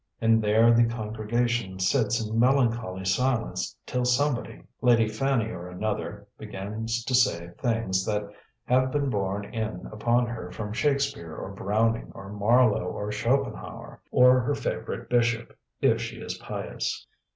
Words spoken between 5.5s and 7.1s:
or another, begins